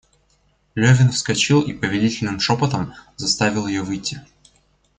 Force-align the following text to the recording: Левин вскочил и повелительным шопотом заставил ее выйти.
Левин 0.73 1.11
вскочил 1.11 1.61
и 1.61 1.73
повелительным 1.73 2.39
шопотом 2.39 2.95
заставил 3.17 3.67
ее 3.67 3.83
выйти. 3.83 4.19